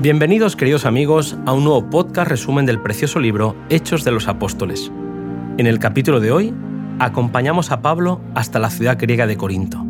Bienvenidos 0.00 0.54
queridos 0.54 0.86
amigos 0.86 1.36
a 1.44 1.52
un 1.52 1.64
nuevo 1.64 1.90
podcast 1.90 2.30
resumen 2.30 2.64
del 2.64 2.80
precioso 2.80 3.18
libro 3.18 3.56
Hechos 3.68 4.04
de 4.04 4.12
los 4.12 4.28
Apóstoles. 4.28 4.92
En 5.58 5.66
el 5.66 5.80
capítulo 5.80 6.20
de 6.20 6.30
hoy 6.30 6.54
acompañamos 7.00 7.72
a 7.72 7.82
Pablo 7.82 8.20
hasta 8.36 8.60
la 8.60 8.70
ciudad 8.70 8.96
griega 8.96 9.26
de 9.26 9.36
Corinto. 9.36 9.84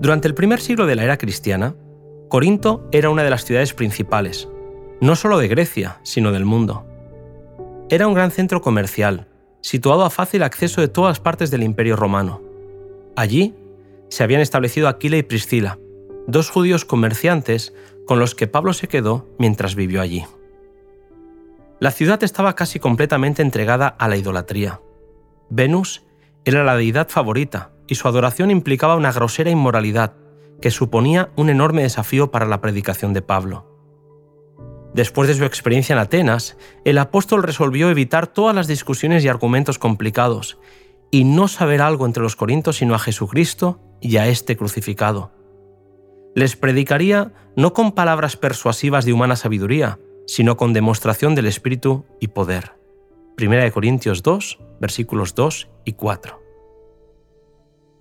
Durante 0.00 0.26
el 0.26 0.34
primer 0.34 0.60
siglo 0.60 0.86
de 0.86 0.96
la 0.96 1.04
era 1.04 1.18
cristiana, 1.18 1.76
Corinto 2.32 2.88
era 2.92 3.10
una 3.10 3.24
de 3.24 3.28
las 3.28 3.44
ciudades 3.44 3.74
principales, 3.74 4.48
no 5.02 5.16
solo 5.16 5.36
de 5.36 5.48
Grecia, 5.48 6.00
sino 6.02 6.32
del 6.32 6.46
mundo. 6.46 6.86
Era 7.90 8.06
un 8.06 8.14
gran 8.14 8.30
centro 8.30 8.62
comercial, 8.62 9.28
situado 9.60 10.02
a 10.02 10.08
fácil 10.08 10.42
acceso 10.42 10.80
de 10.80 10.88
todas 10.88 11.20
partes 11.20 11.50
del 11.50 11.62
Imperio 11.62 11.94
Romano. 11.94 12.40
Allí 13.16 13.54
se 14.08 14.24
habían 14.24 14.40
establecido 14.40 14.88
Aquila 14.88 15.18
y 15.18 15.22
Priscila, 15.22 15.78
dos 16.26 16.48
judíos 16.48 16.86
comerciantes 16.86 17.74
con 18.06 18.18
los 18.18 18.34
que 18.34 18.46
Pablo 18.46 18.72
se 18.72 18.88
quedó 18.88 19.28
mientras 19.38 19.74
vivió 19.74 20.00
allí. 20.00 20.24
La 21.80 21.90
ciudad 21.90 22.24
estaba 22.24 22.54
casi 22.54 22.78
completamente 22.78 23.42
entregada 23.42 23.88
a 23.88 24.08
la 24.08 24.16
idolatría. 24.16 24.80
Venus 25.50 26.02
era 26.46 26.64
la 26.64 26.76
deidad 26.76 27.10
favorita 27.10 27.72
y 27.86 27.96
su 27.96 28.08
adoración 28.08 28.50
implicaba 28.50 28.96
una 28.96 29.12
grosera 29.12 29.50
inmoralidad 29.50 30.14
que 30.62 30.70
suponía 30.70 31.30
un 31.36 31.50
enorme 31.50 31.82
desafío 31.82 32.30
para 32.30 32.46
la 32.46 32.62
predicación 32.62 33.12
de 33.12 33.20
Pablo. 33.20 33.66
Después 34.94 35.28
de 35.28 35.34
su 35.34 35.44
experiencia 35.44 35.92
en 35.92 35.98
Atenas, 35.98 36.56
el 36.84 36.96
apóstol 36.98 37.42
resolvió 37.42 37.90
evitar 37.90 38.26
todas 38.26 38.54
las 38.54 38.66
discusiones 38.66 39.24
y 39.24 39.28
argumentos 39.28 39.78
complicados 39.78 40.58
y 41.10 41.24
no 41.24 41.48
saber 41.48 41.82
algo 41.82 42.06
entre 42.06 42.22
los 42.22 42.36
corintios 42.36 42.76
sino 42.76 42.94
a 42.94 42.98
Jesucristo 42.98 43.80
y 44.00 44.16
a 44.16 44.28
este 44.28 44.56
crucificado. 44.56 45.32
Les 46.34 46.56
predicaría 46.56 47.32
no 47.56 47.74
con 47.74 47.92
palabras 47.92 48.36
persuasivas 48.36 49.04
de 49.04 49.12
humana 49.12 49.36
sabiduría, 49.36 49.98
sino 50.26 50.56
con 50.56 50.72
demostración 50.72 51.34
del 51.34 51.46
Espíritu 51.46 52.06
y 52.20 52.28
poder. 52.28 52.72
1 53.38 53.72
Corintios 53.72 54.22
2, 54.22 54.58
versículos 54.80 55.34
2 55.34 55.68
y 55.84 55.92
4. 55.92 56.41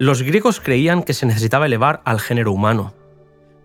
Los 0.02 0.24
griegos 0.24 0.60
creían 0.60 1.04
que 1.04 1.14
se 1.14 1.28
necesitaba 1.28 1.68
elevar 1.68 2.02
al 2.06 2.20
género 2.20 2.52
humano, 2.52 2.96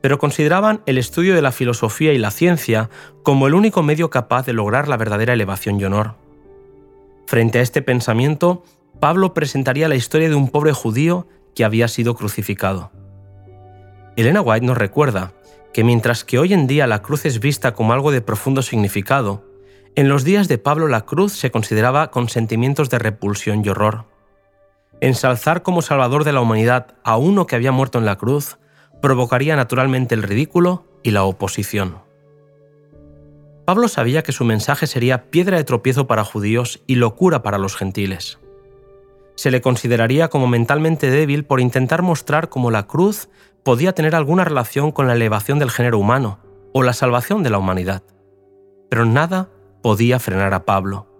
pero 0.03 0.19
consideraban 0.19 0.83
el 0.85 0.99
estudio 0.99 1.35
de 1.35 1.41
la 1.41 1.51
filosofía 1.51 2.13
y 2.13 2.19
la 2.19 2.31
ciencia 2.31 2.91
como 3.23 3.47
el 3.47 3.55
único 3.55 3.83
medio 3.83 4.11
capaz 4.11 4.45
de 4.45 4.53
lograr 4.53 4.87
la 4.87 4.99
verdadera 4.99 5.33
elevación 5.33 5.81
y 5.81 5.87
honor. 5.87 6.17
Frente 7.27 7.59
a 7.59 7.63
este 7.63 7.81
pensamiento, 7.81 8.63
Pablo 9.01 9.33
presentaría 9.33 9.89
la 9.89 9.95
historia 9.95 10.29
de 10.29 10.35
un 10.35 10.51
pobre 10.51 10.75
judío 10.75 11.27
que 11.55 11.65
había 11.65 11.89
sido 11.89 12.15
crucificado. 12.15 12.91
Elena 14.15 14.43
White 14.43 14.67
nos 14.67 14.77
recuerda 14.77 15.33
que 15.73 15.85
mientras 15.85 16.23
que 16.23 16.39
hoy 16.39 16.53
en 16.53 16.67
día 16.67 16.87
la 16.87 17.01
cruz 17.01 17.25
es 17.25 17.41
vista 17.41 17.73
como 17.73 17.95
algo 17.95 18.11
de 18.11 18.21
profundo 18.21 18.61
significado, 18.61 19.43
en 19.95 20.11
los 20.11 20.23
días 20.23 20.49
de 20.49 20.59
Pablo 20.59 20.87
la 20.87 21.07
cruz 21.07 21.33
se 21.33 21.51
consideraba 21.51 22.11
con 22.11 22.29
sentimientos 22.29 22.91
de 22.91 22.99
repulsión 22.99 23.65
y 23.65 23.71
horror. 23.71 24.16
Ensalzar 25.01 25.63
como 25.63 25.83
salvador 25.83 26.25
de 26.25 26.33
la 26.33 26.41
humanidad 26.41 26.95
a 27.05 27.17
uno 27.17 27.47
que 27.47 27.57
había 27.57 27.73
muerto 27.73 27.99
en 27.99 28.07
la 28.07 28.17
cruz 28.17 28.59
provocaría 29.03 29.55
naturalmente 29.55 30.15
el 30.15 30.23
ridículo 30.23 30.87
y 31.03 31.11
la 31.11 31.25
oposición. 31.25 31.99
Pablo 33.67 33.89
sabía 33.89 34.23
que 34.23 34.33
su 34.33 34.45
mensaje 34.45 34.87
sería 34.87 35.31
piedra 35.31 35.57
de 35.57 35.65
tropiezo 35.65 36.07
para 36.07 36.25
judíos 36.25 36.83
y 36.87 36.95
locura 36.95 37.43
para 37.43 37.59
los 37.59 37.77
gentiles. 37.77 38.39
Se 39.35 39.51
le 39.51 39.61
consideraría 39.61 40.29
como 40.29 40.47
mentalmente 40.47 41.11
débil 41.11 41.45
por 41.45 41.61
intentar 41.61 42.01
mostrar 42.01 42.49
cómo 42.49 42.71
la 42.71 42.87
cruz 42.87 43.29
podía 43.65 43.93
tener 43.93 44.15
alguna 44.15 44.45
relación 44.45 44.93
con 44.93 45.09
la 45.09 45.15
elevación 45.15 45.59
del 45.59 45.71
género 45.71 45.99
humano 45.99 46.39
o 46.73 46.83
la 46.83 46.93
salvación 46.93 47.43
de 47.43 47.51
la 47.51 47.59
humanidad. 47.59 48.03
Pero 48.89 49.05
nada 49.05 49.51
podía 49.83 50.19
frenar 50.21 50.55
a 50.55 50.65
Pablo. 50.65 51.16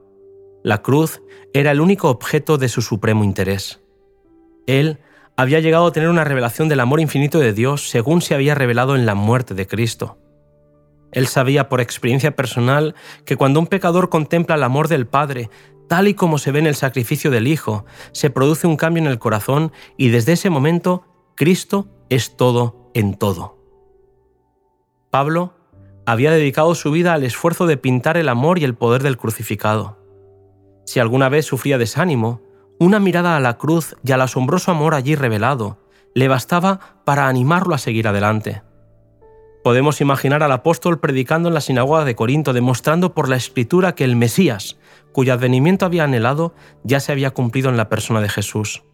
La 0.67 0.83
cruz 0.83 1.23
era 1.53 1.71
el 1.71 1.81
único 1.81 2.11
objeto 2.11 2.59
de 2.59 2.69
su 2.69 2.83
supremo 2.83 3.23
interés. 3.23 3.85
Él 4.67 4.99
había 5.37 5.61
llegado 5.61 5.87
a 5.87 5.93
tener 5.93 6.09
una 6.09 6.25
revelación 6.25 6.69
del 6.69 6.81
amor 6.81 6.99
infinito 6.99 7.39
de 7.39 7.53
Dios 7.53 7.89
según 7.89 8.21
se 8.21 8.35
había 8.35 8.57
revelado 8.57 8.97
en 8.97 9.07
la 9.07 9.15
muerte 9.15 9.55
de 9.55 9.69
Cristo. 9.69 10.19
Él 11.13 11.29
sabía 11.29 11.69
por 11.69 11.81
experiencia 11.81 12.35
personal 12.35 12.97
que 13.25 13.37
cuando 13.37 13.61
un 13.61 13.69
pecador 13.69 14.09
contempla 14.09 14.57
el 14.57 14.65
amor 14.65 14.89
del 14.89 15.07
Padre, 15.07 15.51
tal 15.89 16.09
y 16.09 16.15
como 16.15 16.37
se 16.37 16.51
ve 16.51 16.59
en 16.59 16.67
el 16.67 16.75
sacrificio 16.75 17.31
del 17.31 17.47
Hijo, 17.47 17.85
se 18.11 18.31
produce 18.31 18.67
un 18.67 18.77
cambio 18.77 19.05
en 19.05 19.09
el 19.09 19.21
corazón 19.21 19.71
y 19.97 20.09
desde 20.09 20.33
ese 20.33 20.51
momento 20.51 21.05
Cristo 21.37 21.87
es 22.11 22.37
todo 22.37 22.91
en 22.93 23.15
todo. 23.15 23.57
Pablo 25.11 25.55
había 26.07 26.33
dedicado 26.33 26.75
su 26.75 26.91
vida 26.91 27.15
al 27.15 27.23
esfuerzo 27.23 27.69
de 27.69 27.77
pintar 27.77 28.17
el 28.17 28.29
amor 28.29 28.59
y 28.59 28.65
el 28.65 28.75
poder 28.75 29.05
del 29.05 29.17
crucificado. 29.17 30.05
Si 30.87 31.01
alguna 31.01 31.29
vez 31.29 31.45
sufría 31.45 31.77
desánimo, 31.77 32.41
una 32.79 33.01
mirada 33.01 33.37
a 33.37 33.41
la 33.41 33.59
cruz 33.59 33.97
y 34.05 34.13
al 34.13 34.23
asombroso 34.23 34.71
amor 34.71 34.95
allí 34.95 35.15
revelado 35.15 35.79
le 36.15 36.29
bastaba 36.29 37.03
para 37.05 37.29
animarlo 37.29 37.75
a 37.75 37.79
seguir 37.79 38.09
adelante. 38.09 38.63
Podemos 39.63 40.01
imaginar 40.01 40.43
al 40.43 40.53
apóstol 40.53 41.01
predicando 41.01 41.49
en 41.49 41.55
la 41.55 41.61
sinagoga 41.61 42.05
de 42.05 42.15
Corinto, 42.15 42.53
demostrando 42.53 43.13
por 43.15 43.29
la 43.29 43.37
escritura 43.37 43.95
que 43.95 44.05
el 44.05 44.15
Mesías, 44.15 44.79
cuyo 45.13 45.33
advenimiento 45.33 45.85
había 45.85 46.05
anhelado, 46.05 46.55
ya 46.85 47.01
se 47.01 47.11
había 47.11 47.33
cumplido 47.33 47.69
en 47.69 47.77
la 47.77 47.89
persona 47.89 48.21
de 48.21 48.29
Jesús. 48.29 48.85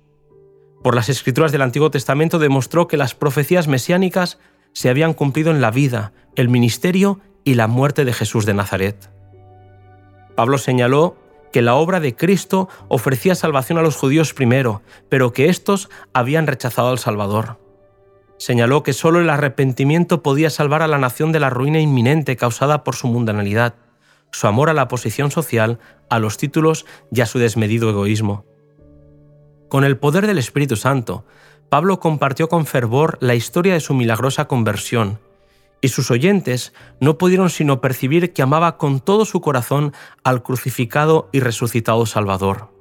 Por 0.83 0.97
las 0.97 1.09
escrituras 1.11 1.53
del 1.53 1.63
Antiguo 1.63 1.91
Testamento 1.91 2.39
demostró 2.39 2.89
que 2.89 2.97
las 2.97 3.15
profecías 3.15 3.69
mesiánicas 3.69 4.39
se 4.73 4.89
habían 4.89 5.13
cumplido 5.13 5.51
en 5.51 5.61
la 5.61 5.71
vida, 5.71 6.13
el 6.37 6.49
ministerio 6.49 7.21
y 7.45 7.55
la 7.55 7.69
muerte 7.69 8.05
de 8.05 8.15
Jesús 8.15 8.47
de 8.47 8.55
Nazaret. 8.55 9.11
Pablo 10.35 10.59
señaló 10.59 11.17
que 11.53 11.63
la 11.63 11.75
obra 11.75 12.01
de 12.01 12.17
Cristo 12.17 12.69
ofrecía 12.89 13.35
salvación 13.35 13.79
a 13.79 13.83
los 13.83 13.97
judíos 13.97 14.35
primero, 14.35 14.83
pero 15.09 15.33
que 15.33 15.49
éstos 15.49 15.89
habían 16.13 16.47
rechazado 16.47 16.89
al 16.89 16.99
Salvador. 16.99 17.59
Señaló 18.39 18.83
que 18.83 18.93
solo 18.93 19.21
el 19.21 19.31
arrepentimiento 19.31 20.23
podía 20.23 20.51
salvar 20.51 20.83
a 20.83 20.89
la 20.89 20.99
nación 20.99 21.31
de 21.31 21.41
la 21.41 21.51
ruina 21.51 21.79
inminente 21.79 22.37
causada 22.37 22.83
por 22.83 22.97
su 22.97 23.07
mundanalidad, 23.07 23.75
su 24.33 24.47
amor 24.47 24.71
a 24.71 24.75
la 24.75 24.89
posición 24.89 25.31
social, 25.31 25.79
a 26.09 26.19
los 26.19 26.39
títulos 26.39 26.87
y 27.13 27.21
a 27.21 27.27
su 27.27 27.39
desmedido 27.39 27.91
egoísmo. 27.91 28.45
Con 29.69 29.85
el 29.85 29.97
poder 29.97 30.27
del 30.27 30.39
Espíritu 30.39 30.77
Santo, 30.77 31.25
Pablo 31.69 32.01
compartió 32.01 32.49
con 32.49 32.67
fervor 32.67 33.19
la 33.21 33.35
historia 33.35 33.75
de 33.75 33.81
su 33.81 33.95
milagrosa 33.95 34.47
conversión 34.47 35.21
y 35.83 35.89
sus 35.89 36.11
oyentes 36.11 36.73
no 37.01 37.19
pudieron 37.19 37.51
sino 37.51 37.83
percibir 37.83 38.33
que 38.33 38.41
amaba 38.41 38.79
con 38.79 39.01
todo 39.01 39.27
su 39.27 39.43
corazón 39.43 39.93
al 40.25 40.43
crucificado 40.43 41.29
y 41.33 41.41
resucitado 41.41 42.07
Salvador. 42.07 42.73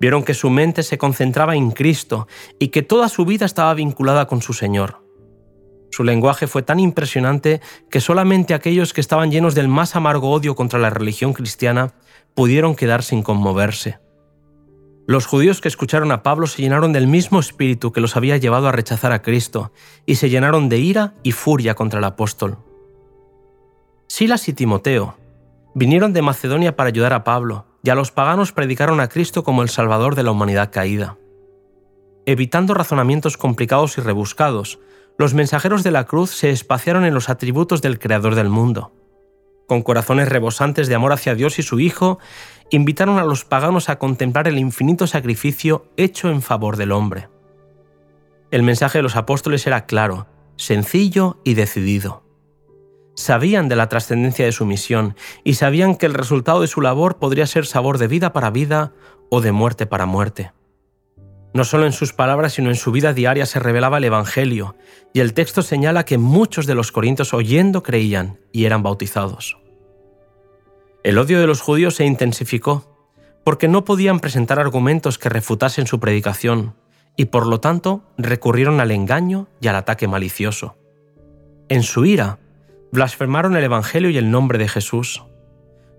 Vieron 0.00 0.24
que 0.24 0.32
su 0.32 0.48
mente 0.48 0.82
se 0.82 0.98
concentraba 0.98 1.54
en 1.56 1.72
Cristo 1.72 2.26
y 2.58 2.68
que 2.68 2.82
toda 2.82 3.08
su 3.08 3.24
vida 3.24 3.44
estaba 3.44 3.74
vinculada 3.74 4.26
con 4.26 4.40
su 4.40 4.52
Señor. 4.52 5.02
Su 5.90 6.04
lenguaje 6.04 6.46
fue 6.46 6.62
tan 6.62 6.80
impresionante 6.80 7.60
que 7.90 8.00
solamente 8.00 8.54
aquellos 8.54 8.94
que 8.94 9.02
estaban 9.02 9.30
llenos 9.30 9.54
del 9.54 9.68
más 9.68 9.94
amargo 9.94 10.30
odio 10.30 10.54
contra 10.54 10.78
la 10.78 10.90
religión 10.90 11.34
cristiana 11.34 11.92
pudieron 12.34 12.74
quedar 12.74 13.02
sin 13.02 13.22
conmoverse. 13.22 13.98
Los 15.12 15.26
judíos 15.26 15.60
que 15.60 15.68
escucharon 15.68 16.10
a 16.10 16.22
Pablo 16.22 16.46
se 16.46 16.62
llenaron 16.62 16.94
del 16.94 17.06
mismo 17.06 17.38
espíritu 17.38 17.92
que 17.92 18.00
los 18.00 18.16
había 18.16 18.38
llevado 18.38 18.66
a 18.66 18.72
rechazar 18.72 19.12
a 19.12 19.20
Cristo 19.20 19.70
y 20.06 20.14
se 20.14 20.30
llenaron 20.30 20.70
de 20.70 20.78
ira 20.78 21.12
y 21.22 21.32
furia 21.32 21.74
contra 21.74 21.98
el 21.98 22.06
apóstol. 22.06 22.56
Silas 24.06 24.48
y 24.48 24.54
Timoteo 24.54 25.18
vinieron 25.74 26.14
de 26.14 26.22
Macedonia 26.22 26.76
para 26.76 26.88
ayudar 26.88 27.12
a 27.12 27.24
Pablo 27.24 27.66
y 27.82 27.90
a 27.90 27.94
los 27.94 28.10
paganos 28.10 28.52
predicaron 28.52 29.00
a 29.00 29.08
Cristo 29.10 29.44
como 29.44 29.62
el 29.62 29.68
Salvador 29.68 30.14
de 30.14 30.22
la 30.22 30.30
humanidad 30.30 30.70
caída. 30.72 31.18
Evitando 32.24 32.72
razonamientos 32.72 33.36
complicados 33.36 33.98
y 33.98 34.00
rebuscados, 34.00 34.78
los 35.18 35.34
mensajeros 35.34 35.82
de 35.82 35.90
la 35.90 36.04
cruz 36.04 36.30
se 36.30 36.48
espaciaron 36.48 37.04
en 37.04 37.12
los 37.12 37.28
atributos 37.28 37.82
del 37.82 37.98
Creador 37.98 38.34
del 38.34 38.48
mundo. 38.48 38.92
Con 39.68 39.82
corazones 39.82 40.30
rebosantes 40.30 40.88
de 40.88 40.94
amor 40.94 41.12
hacia 41.12 41.34
Dios 41.34 41.58
y 41.58 41.62
su 41.62 41.80
Hijo, 41.80 42.18
invitaron 42.72 43.18
a 43.18 43.24
los 43.24 43.44
paganos 43.44 43.88
a 43.88 43.98
contemplar 43.98 44.48
el 44.48 44.58
infinito 44.58 45.06
sacrificio 45.06 45.86
hecho 45.96 46.30
en 46.30 46.40
favor 46.40 46.76
del 46.76 46.92
hombre. 46.92 47.28
El 48.50 48.62
mensaje 48.62 48.98
de 48.98 49.02
los 49.02 49.14
apóstoles 49.14 49.66
era 49.66 49.84
claro, 49.84 50.26
sencillo 50.56 51.38
y 51.44 51.54
decidido. 51.54 52.22
Sabían 53.14 53.68
de 53.68 53.76
la 53.76 53.90
trascendencia 53.90 54.46
de 54.46 54.52
su 54.52 54.64
misión 54.64 55.16
y 55.44 55.54
sabían 55.54 55.96
que 55.96 56.06
el 56.06 56.14
resultado 56.14 56.62
de 56.62 56.66
su 56.66 56.80
labor 56.80 57.18
podría 57.18 57.46
ser 57.46 57.66
sabor 57.66 57.98
de 57.98 58.08
vida 58.08 58.32
para 58.32 58.50
vida 58.50 58.92
o 59.28 59.42
de 59.42 59.52
muerte 59.52 59.84
para 59.86 60.06
muerte. 60.06 60.52
No 61.52 61.64
solo 61.64 61.84
en 61.84 61.92
sus 61.92 62.14
palabras, 62.14 62.54
sino 62.54 62.70
en 62.70 62.76
su 62.76 62.90
vida 62.90 63.12
diaria 63.12 63.44
se 63.44 63.58
revelaba 63.58 63.98
el 63.98 64.04
Evangelio, 64.04 64.76
y 65.12 65.20
el 65.20 65.34
texto 65.34 65.60
señala 65.60 66.06
que 66.06 66.16
muchos 66.16 66.64
de 66.64 66.74
los 66.74 66.90
corintios 66.90 67.34
oyendo 67.34 67.82
creían 67.82 68.40
y 68.50 68.64
eran 68.64 68.82
bautizados. 68.82 69.61
El 71.04 71.18
odio 71.18 71.40
de 71.40 71.48
los 71.48 71.60
judíos 71.60 71.96
se 71.96 72.04
intensificó, 72.04 72.84
porque 73.44 73.66
no 73.66 73.84
podían 73.84 74.20
presentar 74.20 74.60
argumentos 74.60 75.18
que 75.18 75.28
refutasen 75.28 75.88
su 75.88 75.98
predicación, 75.98 76.76
y 77.16 77.26
por 77.26 77.46
lo 77.46 77.58
tanto 77.58 78.04
recurrieron 78.16 78.80
al 78.80 78.92
engaño 78.92 79.48
y 79.60 79.66
al 79.66 79.76
ataque 79.76 80.06
malicioso. 80.06 80.76
En 81.68 81.82
su 81.82 82.04
ira, 82.04 82.38
blasfemaron 82.92 83.56
el 83.56 83.64
Evangelio 83.64 84.10
y 84.10 84.16
el 84.18 84.30
nombre 84.30 84.58
de 84.58 84.68
Jesús. 84.68 85.24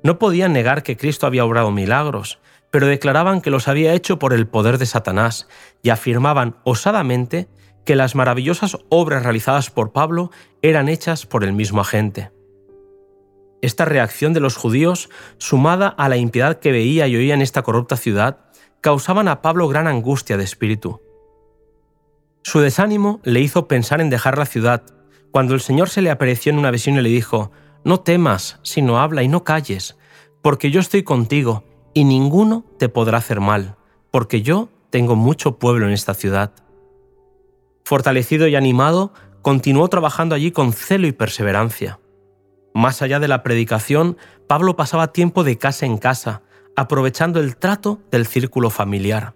No 0.03 0.19
podían 0.19 0.53
negar 0.53 0.83
que 0.83 0.95
Cristo 0.95 1.27
había 1.27 1.43
obrado 1.43 1.69
milagros, 1.71 2.39
pero 2.71 2.87
declaraban 2.87 3.41
que 3.41 3.49
los 3.49 3.67
había 3.67 3.93
hecho 3.93 4.19
por 4.19 4.33
el 4.33 4.47
poder 4.47 4.77
de 4.77 4.85
Satanás 4.85 5.49
y 5.81 5.89
afirmaban 5.89 6.55
osadamente 6.63 7.49
que 7.85 7.97
las 7.97 8.15
maravillosas 8.15 8.77
obras 8.89 9.23
realizadas 9.23 9.69
por 9.69 9.91
Pablo 9.91 10.31
eran 10.61 10.87
hechas 10.87 11.25
por 11.25 11.43
el 11.43 11.51
mismo 11.51 11.81
agente. 11.81 12.31
Esta 13.63 13.85
reacción 13.85 14.33
de 14.33 14.41
los 14.41 14.57
judíos, 14.57 15.09
sumada 15.37 15.87
a 15.87 16.09
la 16.09 16.17
impiedad 16.17 16.59
que 16.59 16.73
veía 16.73 17.07
y 17.07 17.15
oía 17.15 17.33
en 17.33 17.41
esta 17.41 17.61
corrupta 17.61 17.95
ciudad, 17.95 18.39
causaban 18.81 19.29
a 19.29 19.41
Pablo 19.41 19.69
gran 19.69 19.87
angustia 19.87 20.35
de 20.35 20.43
espíritu. 20.43 20.99
Su 22.41 22.59
desánimo 22.59 23.21
le 23.23 23.39
hizo 23.39 23.69
pensar 23.69 24.01
en 24.01 24.09
dejar 24.09 24.37
la 24.37 24.45
ciudad, 24.45 24.83
cuando 25.31 25.53
el 25.53 25.61
Señor 25.61 25.87
se 25.87 26.01
le 26.01 26.11
apareció 26.11 26.51
en 26.51 26.59
una 26.59 26.71
visión 26.71 26.97
y 26.97 27.01
le 27.01 27.07
dijo, 27.07 27.51
No 27.85 28.01
temas, 28.01 28.59
sino 28.63 28.99
habla 28.99 29.23
y 29.23 29.29
no 29.29 29.45
calles, 29.45 29.95
porque 30.41 30.69
yo 30.69 30.81
estoy 30.81 31.03
contigo 31.03 31.63
y 31.93 32.03
ninguno 32.03 32.65
te 32.77 32.89
podrá 32.89 33.19
hacer 33.19 33.39
mal, 33.39 33.77
porque 34.11 34.41
yo 34.41 34.67
tengo 34.89 35.15
mucho 35.15 35.57
pueblo 35.57 35.87
en 35.87 35.93
esta 35.93 36.15
ciudad. 36.15 36.51
Fortalecido 37.85 38.45
y 38.49 38.57
animado, 38.57 39.13
continuó 39.41 39.87
trabajando 39.87 40.35
allí 40.35 40.51
con 40.51 40.73
celo 40.73 41.07
y 41.07 41.13
perseverancia. 41.13 42.01
Más 42.73 43.01
allá 43.01 43.19
de 43.19 43.27
la 43.27 43.43
predicación, 43.43 44.17
Pablo 44.47 44.75
pasaba 44.75 45.13
tiempo 45.13 45.43
de 45.43 45.57
casa 45.57 45.85
en 45.85 45.97
casa, 45.97 46.41
aprovechando 46.75 47.39
el 47.39 47.55
trato 47.55 47.99
del 48.11 48.25
círculo 48.25 48.69
familiar. 48.69 49.35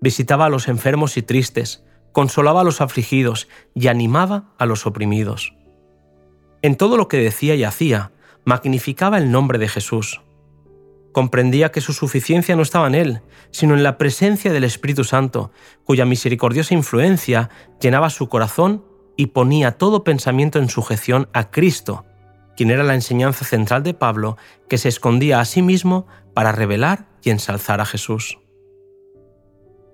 Visitaba 0.00 0.46
a 0.46 0.48
los 0.48 0.68
enfermos 0.68 1.16
y 1.16 1.22
tristes, 1.22 1.84
consolaba 2.12 2.60
a 2.60 2.64
los 2.64 2.80
afligidos 2.80 3.48
y 3.74 3.88
animaba 3.88 4.52
a 4.58 4.66
los 4.66 4.86
oprimidos. 4.86 5.54
En 6.62 6.76
todo 6.76 6.96
lo 6.96 7.08
que 7.08 7.16
decía 7.16 7.54
y 7.54 7.64
hacía, 7.64 8.12
magnificaba 8.44 9.18
el 9.18 9.30
nombre 9.30 9.58
de 9.58 9.68
Jesús. 9.68 10.20
Comprendía 11.12 11.72
que 11.72 11.80
su 11.80 11.92
suficiencia 11.92 12.54
no 12.54 12.62
estaba 12.62 12.86
en 12.86 12.94
él, 12.94 13.20
sino 13.50 13.74
en 13.74 13.82
la 13.82 13.98
presencia 13.98 14.52
del 14.52 14.64
Espíritu 14.64 15.02
Santo, 15.02 15.50
cuya 15.84 16.04
misericordiosa 16.04 16.74
influencia 16.74 17.50
llenaba 17.80 18.10
su 18.10 18.28
corazón 18.28 18.84
y 19.16 19.26
ponía 19.26 19.72
todo 19.72 20.04
pensamiento 20.04 20.58
en 20.58 20.68
sujeción 20.68 21.28
a 21.32 21.50
Cristo, 21.50 22.04
quien 22.60 22.70
era 22.70 22.84
la 22.84 22.92
enseñanza 22.92 23.46
central 23.46 23.82
de 23.82 23.94
Pablo, 23.94 24.36
que 24.68 24.76
se 24.76 24.90
escondía 24.90 25.40
a 25.40 25.46
sí 25.46 25.62
mismo 25.62 26.06
para 26.34 26.52
revelar 26.52 27.06
y 27.22 27.30
ensalzar 27.30 27.80
a 27.80 27.86
Jesús. 27.86 28.38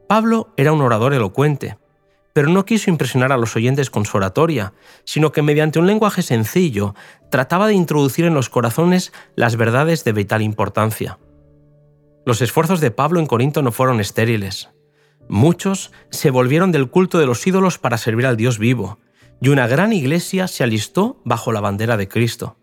Pablo 0.09 0.53
era 0.57 0.73
un 0.73 0.81
orador 0.81 1.15
elocuente, 1.15 1.79
pero 2.33 2.49
no 2.49 2.65
quiso 2.65 2.91
impresionar 2.91 3.31
a 3.31 3.37
los 3.37 3.55
oyentes 3.55 3.89
con 3.89 4.05
su 4.05 4.17
oratoria, 4.17 4.73
sino 5.05 5.31
que 5.31 5.43
mediante 5.43 5.79
un 5.79 5.87
lenguaje 5.87 6.23
sencillo 6.23 6.97
trataba 7.31 7.69
de 7.69 7.75
introducir 7.75 8.25
en 8.25 8.35
los 8.35 8.51
corazones 8.51 9.12
las 9.37 9.55
verdades 9.55 10.03
de 10.03 10.11
vital 10.11 10.43
importancia. 10.43 11.21
Los 12.25 12.43
esfuerzos 12.43 12.81
de 12.81 12.91
Pablo 12.91 13.21
en 13.21 13.27
Corinto 13.27 13.62
no 13.62 13.71
fueron 13.71 14.01
estériles. 14.01 14.71
Muchos 15.29 15.93
se 16.11 16.33
volvieron 16.33 16.73
del 16.73 16.91
culto 16.91 17.21
de 17.21 17.27
los 17.27 17.47
ídolos 17.47 17.79
para 17.79 17.97
servir 17.97 18.27
al 18.27 18.37
Dios 18.37 18.59
vivo, 18.59 18.99
y 19.41 19.49
una 19.49 19.67
gran 19.67 19.93
iglesia 19.93 20.49
se 20.49 20.65
alistó 20.65 21.21
bajo 21.25 21.53
la 21.53 21.61
bandera 21.61 21.97
de 21.97 22.09
Cristo. 22.09 22.56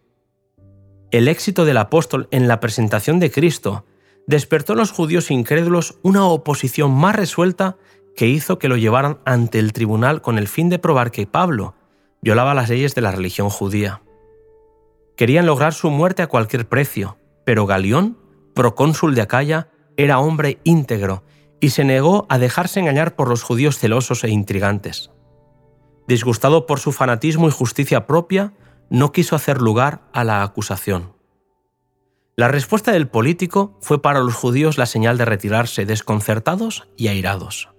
El 1.11 1.27
éxito 1.27 1.65
del 1.65 1.77
apóstol 1.77 2.27
en 2.31 2.47
la 2.47 2.59
presentación 2.59 3.19
de 3.19 3.31
Cristo 3.31 3.85
despertó 4.25 4.73
en 4.73 4.79
los 4.79 4.91
judíos 4.91 5.31
incrédulos 5.31 5.99
una 6.01 6.25
oposición 6.25 6.91
más 6.91 7.15
resuelta 7.15 7.77
que 8.15 8.27
hizo 8.27 8.57
que 8.57 8.67
lo 8.67 8.77
llevaran 8.77 9.19
ante 9.25 9.59
el 9.59 9.73
tribunal 9.73 10.21
con 10.21 10.37
el 10.37 10.47
fin 10.47 10.69
de 10.69 10.79
probar 10.79 11.11
que 11.11 11.27
Pablo 11.27 11.75
violaba 12.21 12.53
las 12.53 12.69
leyes 12.69 12.95
de 12.95 13.01
la 13.01 13.11
religión 13.11 13.49
judía. 13.49 14.01
Querían 15.15 15.45
lograr 15.45 15.73
su 15.73 15.91
muerte 15.91 16.23
a 16.23 16.27
cualquier 16.27 16.67
precio, 16.67 17.17
pero 17.45 17.65
Galión, 17.65 18.17
procónsul 18.55 19.13
de 19.13 19.21
Acaya, 19.21 19.69
era 19.97 20.19
hombre 20.19 20.59
íntegro 20.63 21.23
y 21.59 21.69
se 21.69 21.83
negó 21.83 22.25
a 22.29 22.39
dejarse 22.39 22.79
engañar 22.79 23.15
por 23.15 23.29
los 23.29 23.43
judíos 23.43 23.77
celosos 23.77 24.23
e 24.23 24.29
intrigantes. 24.29 25.11
Disgustado 26.07 26.65
por 26.65 26.79
su 26.79 26.91
fanatismo 26.91 27.47
y 27.47 27.51
justicia 27.51 28.07
propia, 28.07 28.53
no 28.89 29.11
quiso 29.11 29.35
hacer 29.35 29.61
lugar 29.61 30.01
a 30.13 30.23
la 30.23 30.43
acusación. 30.43 31.13
La 32.35 32.47
respuesta 32.47 32.91
del 32.91 33.07
político 33.07 33.77
fue 33.81 34.01
para 34.01 34.19
los 34.19 34.33
judíos 34.33 34.77
la 34.77 34.85
señal 34.85 35.17
de 35.17 35.25
retirarse 35.25 35.85
desconcertados 35.85 36.87
y 36.97 37.07
airados 37.07 37.69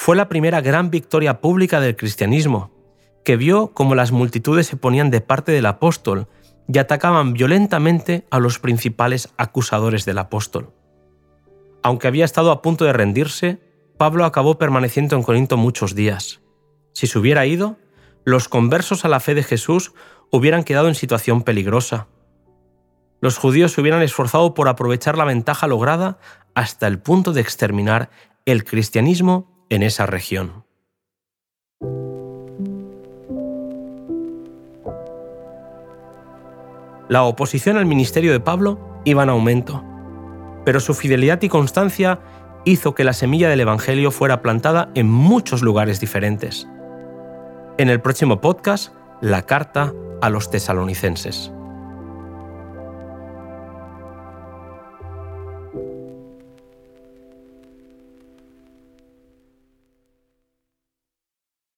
fue 0.00 0.16
la 0.16 0.30
primera 0.30 0.62
gran 0.62 0.88
victoria 0.88 1.42
pública 1.42 1.78
del 1.78 1.94
cristianismo, 1.94 2.70
que 3.22 3.36
vio 3.36 3.74
cómo 3.74 3.94
las 3.94 4.12
multitudes 4.12 4.66
se 4.66 4.78
ponían 4.78 5.10
de 5.10 5.20
parte 5.20 5.52
del 5.52 5.66
apóstol 5.66 6.26
y 6.72 6.78
atacaban 6.78 7.34
violentamente 7.34 8.26
a 8.30 8.38
los 8.38 8.58
principales 8.58 9.28
acusadores 9.36 10.06
del 10.06 10.16
apóstol. 10.16 10.72
Aunque 11.82 12.08
había 12.08 12.24
estado 12.24 12.50
a 12.50 12.62
punto 12.62 12.86
de 12.86 12.94
rendirse, 12.94 13.60
Pablo 13.98 14.24
acabó 14.24 14.56
permaneciendo 14.56 15.16
en 15.16 15.22
Corinto 15.22 15.58
muchos 15.58 15.94
días. 15.94 16.40
Si 16.92 17.06
se 17.06 17.18
hubiera 17.18 17.46
ido, 17.46 17.76
los 18.24 18.48
conversos 18.48 19.04
a 19.04 19.08
la 19.08 19.20
fe 19.20 19.34
de 19.34 19.42
Jesús 19.42 19.92
hubieran 20.30 20.64
quedado 20.64 20.88
en 20.88 20.94
situación 20.94 21.42
peligrosa. 21.42 22.08
Los 23.20 23.38
judíos 23.38 23.72
se 23.72 23.80
hubieran 23.80 24.02
esforzado 24.02 24.54
por 24.54 24.68
aprovechar 24.68 25.18
la 25.18 25.24
ventaja 25.24 25.66
lograda 25.66 26.18
hasta 26.54 26.86
el 26.86 26.98
punto 26.98 27.32
de 27.32 27.40
exterminar 27.40 28.10
el 28.46 28.64
cristianismo 28.64 29.66
en 29.68 29.82
esa 29.82 30.06
región. 30.06 30.64
La 37.08 37.24
oposición 37.24 37.76
al 37.76 37.86
ministerio 37.86 38.32
de 38.32 38.40
Pablo 38.40 38.78
iba 39.04 39.24
en 39.24 39.30
aumento, 39.30 39.84
pero 40.64 40.78
su 40.78 40.94
fidelidad 40.94 41.42
y 41.42 41.48
constancia 41.48 42.20
hizo 42.64 42.94
que 42.94 43.04
la 43.04 43.12
semilla 43.12 43.48
del 43.48 43.60
Evangelio 43.60 44.10
fuera 44.10 44.42
plantada 44.42 44.90
en 44.94 45.08
muchos 45.08 45.62
lugares 45.62 45.98
diferentes. 45.98 46.68
En 47.80 47.88
el 47.88 48.02
próximo 48.02 48.42
podcast, 48.42 48.92
la 49.22 49.46
carta 49.46 49.94
a 50.20 50.28
los 50.28 50.50
tesalonicenses. 50.50 51.50